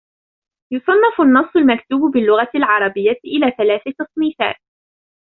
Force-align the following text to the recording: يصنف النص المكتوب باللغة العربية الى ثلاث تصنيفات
يصنف 0.73 1.21
النص 1.21 1.55
المكتوب 1.55 2.11
باللغة 2.13 2.49
العربية 2.55 3.15
الى 3.25 3.51
ثلاث 3.57 3.81
تصنيفات 3.99 4.55